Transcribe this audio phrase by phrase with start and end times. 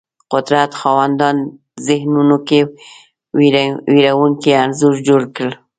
[0.33, 1.43] قدرت خاوندانو
[1.87, 2.59] ذهنونو کې
[3.37, 5.49] وېرونکی انځور جوړ کړ